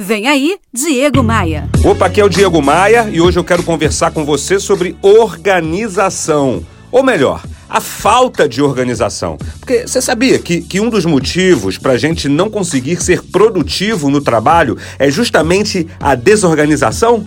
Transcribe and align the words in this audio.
Vem 0.00 0.28
aí, 0.28 0.56
Diego 0.72 1.24
Maia. 1.24 1.68
Opa, 1.84 2.06
aqui 2.06 2.20
é 2.20 2.24
o 2.24 2.28
Diego 2.28 2.62
Maia 2.62 3.10
e 3.10 3.20
hoje 3.20 3.36
eu 3.36 3.42
quero 3.42 3.64
conversar 3.64 4.12
com 4.12 4.24
você 4.24 4.60
sobre 4.60 4.96
organização. 5.02 6.64
Ou 6.92 7.02
melhor, 7.02 7.42
a 7.68 7.80
falta 7.80 8.48
de 8.48 8.62
organização. 8.62 9.36
Porque 9.58 9.88
você 9.88 10.00
sabia 10.00 10.38
que, 10.38 10.60
que 10.60 10.78
um 10.78 10.88
dos 10.88 11.04
motivos 11.04 11.78
para 11.78 11.94
a 11.94 11.98
gente 11.98 12.28
não 12.28 12.48
conseguir 12.48 13.02
ser 13.02 13.24
produtivo 13.24 14.08
no 14.08 14.20
trabalho 14.20 14.78
é 15.00 15.10
justamente 15.10 15.88
a 15.98 16.14
desorganização? 16.14 17.26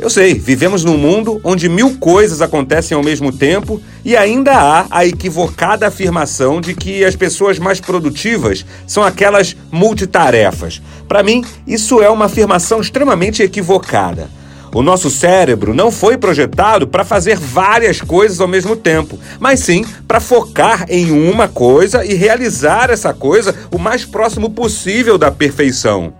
Eu 0.00 0.08
sei, 0.08 0.32
vivemos 0.32 0.82
num 0.82 0.96
mundo 0.96 1.42
onde 1.44 1.68
mil 1.68 1.98
coisas 1.98 2.40
acontecem 2.40 2.96
ao 2.96 3.04
mesmo 3.04 3.30
tempo 3.30 3.82
e 4.02 4.16
ainda 4.16 4.52
há 4.52 4.86
a 4.90 5.04
equivocada 5.04 5.86
afirmação 5.86 6.58
de 6.58 6.72
que 6.72 7.04
as 7.04 7.14
pessoas 7.14 7.58
mais 7.58 7.80
produtivas 7.80 8.64
são 8.86 9.02
aquelas 9.02 9.54
multitarefas. 9.70 10.80
Para 11.06 11.22
mim, 11.22 11.44
isso 11.66 12.00
é 12.00 12.08
uma 12.08 12.24
afirmação 12.24 12.80
extremamente 12.80 13.42
equivocada. 13.42 14.30
O 14.72 14.82
nosso 14.82 15.10
cérebro 15.10 15.74
não 15.74 15.92
foi 15.92 16.16
projetado 16.16 16.86
para 16.88 17.04
fazer 17.04 17.36
várias 17.36 18.00
coisas 18.00 18.40
ao 18.40 18.48
mesmo 18.48 18.76
tempo, 18.76 19.18
mas 19.38 19.60
sim 19.60 19.84
para 20.08 20.18
focar 20.18 20.86
em 20.88 21.10
uma 21.10 21.46
coisa 21.46 22.06
e 22.06 22.14
realizar 22.14 22.88
essa 22.88 23.12
coisa 23.12 23.54
o 23.70 23.78
mais 23.78 24.06
próximo 24.06 24.48
possível 24.48 25.18
da 25.18 25.30
perfeição. 25.30 26.14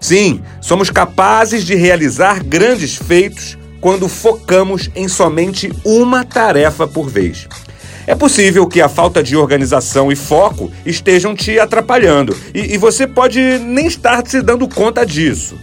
Sim, 0.00 0.42
somos 0.60 0.90
capazes 0.90 1.64
de 1.64 1.74
realizar 1.74 2.42
grandes 2.42 2.96
feitos 2.96 3.58
quando 3.80 4.08
focamos 4.08 4.90
em 4.94 5.08
somente 5.08 5.72
uma 5.84 6.24
tarefa 6.24 6.86
por 6.86 7.08
vez. 7.08 7.48
É 8.06 8.14
possível 8.14 8.66
que 8.66 8.80
a 8.80 8.88
falta 8.88 9.22
de 9.22 9.36
organização 9.36 10.10
e 10.10 10.16
foco 10.16 10.72
estejam 10.86 11.34
te 11.34 11.58
atrapalhando 11.58 12.34
e, 12.54 12.74
e, 12.74 12.78
você 12.78 13.06
pode 13.06 13.38
nem 13.58 13.86
estar 13.86 14.26
se 14.26 14.40
dando 14.40 14.66
conta 14.66 15.04
disso. 15.04 15.56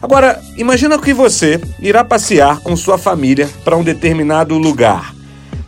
Agora, 0.00 0.40
imagina 0.56 0.98
que 0.98 1.12
você 1.12 1.60
irá 1.78 2.02
passear 2.02 2.60
com 2.60 2.74
sua 2.74 2.96
família 2.96 3.48
para 3.62 3.76
um 3.76 3.84
determinado 3.84 4.56
lugar. 4.56 5.14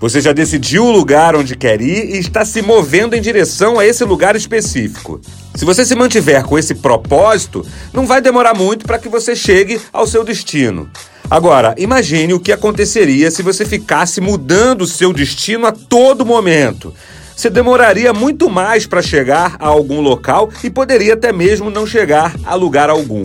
Você 0.00 0.22
já 0.22 0.32
decidiu 0.32 0.86
o 0.86 0.91
lugar 0.91 1.36
onde 1.36 1.54
quer 1.54 1.82
ir 1.82 2.14
e 2.14 2.19
está 2.19 2.44
se 2.44 2.62
movendo 2.62 3.14
em 3.14 3.20
direção 3.20 3.78
a 3.78 3.86
esse 3.86 4.02
lugar 4.02 4.34
específico. 4.34 5.20
Se 5.55 5.64
você 5.64 5.84
se 5.84 5.95
mantiver 5.95 6.45
com 6.45 6.58
esse 6.58 6.75
propósito, 6.75 7.64
não 7.92 8.06
vai 8.06 8.20
demorar 8.20 8.55
muito 8.55 8.84
para 8.86 8.98
que 8.98 9.08
você 9.08 9.36
chegue 9.36 9.81
ao 9.92 10.06
seu 10.06 10.25
destino. 10.25 10.91
Agora, 11.31 11.75
imagine 11.78 12.34
o 12.34 12.41
que 12.41 12.53
aconteceria 12.53 13.31
se 13.31 13.42
você 13.42 13.64
ficasse 13.64 14.20
mudando 14.20 14.83
o 14.83 14.86
seu 14.86 15.12
destino 15.12 15.67
a 15.67 15.72
todo 15.72 16.27
momento. 16.27 16.92
Você 17.36 17.48
demoraria 17.48 18.12
muito 18.12 18.50
mais 18.50 18.86
para 18.86 19.03
chegar 19.03 19.56
a 19.59 19.67
algum 19.67 20.00
local 20.00 20.50
e 20.62 20.70
poderia 20.70 21.14
até 21.14 21.33
mesmo 21.33 21.70
não 21.70 21.87
chegar 21.87 22.34
a 22.44 22.55
lugar 22.55 22.91
algum. 22.91 23.25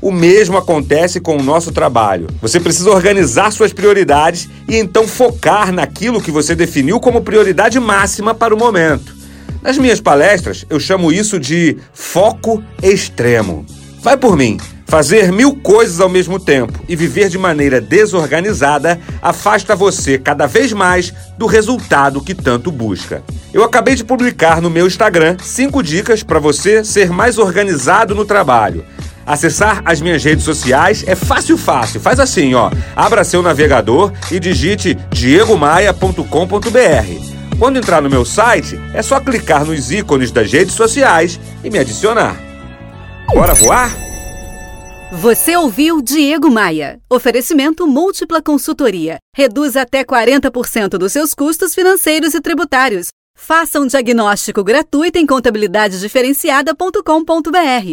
O 0.00 0.12
mesmo 0.12 0.56
acontece 0.56 1.20
com 1.20 1.36
o 1.36 1.42
nosso 1.42 1.72
trabalho. 1.72 2.28
Você 2.40 2.60
precisa 2.60 2.90
organizar 2.90 3.50
suas 3.50 3.72
prioridades 3.72 4.48
e 4.68 4.76
então 4.76 5.08
focar 5.08 5.72
naquilo 5.72 6.20
que 6.20 6.30
você 6.30 6.54
definiu 6.54 7.00
como 7.00 7.22
prioridade 7.22 7.80
máxima 7.80 8.34
para 8.34 8.54
o 8.54 8.58
momento. 8.58 9.15
Nas 9.66 9.78
minhas 9.78 10.00
palestras, 10.00 10.64
eu 10.70 10.78
chamo 10.78 11.10
isso 11.10 11.40
de 11.40 11.76
foco 11.92 12.62
extremo. 12.80 13.66
Vai 14.00 14.16
por 14.16 14.36
mim. 14.36 14.60
Fazer 14.86 15.32
mil 15.32 15.56
coisas 15.56 15.98
ao 15.98 16.08
mesmo 16.08 16.38
tempo 16.38 16.78
e 16.88 16.94
viver 16.94 17.28
de 17.28 17.36
maneira 17.36 17.80
desorganizada 17.80 19.00
afasta 19.20 19.74
você 19.74 20.18
cada 20.18 20.46
vez 20.46 20.72
mais 20.72 21.12
do 21.36 21.46
resultado 21.46 22.20
que 22.20 22.32
tanto 22.32 22.70
busca. 22.70 23.24
Eu 23.52 23.64
acabei 23.64 23.96
de 23.96 24.04
publicar 24.04 24.62
no 24.62 24.70
meu 24.70 24.86
Instagram 24.86 25.36
cinco 25.42 25.82
dicas 25.82 26.22
para 26.22 26.38
você 26.38 26.84
ser 26.84 27.10
mais 27.10 27.36
organizado 27.36 28.14
no 28.14 28.24
trabalho. 28.24 28.84
Acessar 29.26 29.82
as 29.84 30.00
minhas 30.00 30.22
redes 30.22 30.44
sociais 30.44 31.02
é 31.08 31.16
fácil, 31.16 31.58
fácil. 31.58 32.00
Faz 32.00 32.20
assim, 32.20 32.54
ó. 32.54 32.70
Abra 32.94 33.24
seu 33.24 33.42
navegador 33.42 34.12
e 34.30 34.38
digite 34.38 34.96
diegomaia.com.br. 35.10 37.35
Quando 37.58 37.78
entrar 37.78 38.02
no 38.02 38.10
meu 38.10 38.22
site, 38.24 38.78
é 38.92 39.02
só 39.02 39.18
clicar 39.18 39.64
nos 39.64 39.90
ícones 39.90 40.30
das 40.30 40.52
redes 40.52 40.74
sociais 40.74 41.40
e 41.64 41.70
me 41.70 41.78
adicionar. 41.78 42.38
Bora 43.32 43.54
voar? 43.54 43.90
Você 45.12 45.56
ouviu 45.56 46.02
Diego 46.02 46.50
Maia. 46.50 47.00
Oferecimento 47.08 47.86
múltipla 47.86 48.42
consultoria. 48.42 49.16
Reduz 49.34 49.74
até 49.74 50.04
40% 50.04 50.98
dos 50.98 51.12
seus 51.12 51.32
custos 51.32 51.74
financeiros 51.74 52.34
e 52.34 52.42
tributários. 52.42 53.08
Faça 53.34 53.80
um 53.80 53.86
diagnóstico 53.86 54.62
gratuito 54.62 55.18
em 55.18 55.26
contabilidadediferenciada.com.br. 55.26 57.88